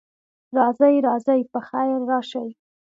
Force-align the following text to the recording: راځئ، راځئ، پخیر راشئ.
راځئ، 0.57 0.95
راځئ، 1.05 1.41
پخیر 1.51 1.99
راشئ. 2.11 2.47